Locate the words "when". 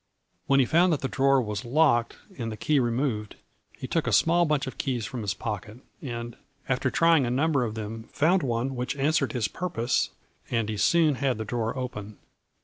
0.47-0.59